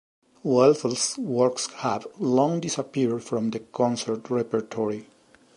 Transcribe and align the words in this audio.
Woelfl's 0.43 1.15
works 1.19 1.67
have 1.67 2.07
long 2.17 2.59
disappeared 2.59 3.23
from 3.23 3.51
the 3.51 3.59
concert 3.59 4.31
repertory. 4.31 5.05